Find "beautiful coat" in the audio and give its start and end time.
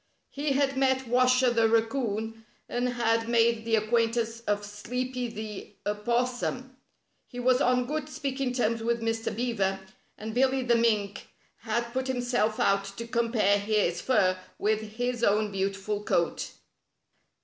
15.51-16.51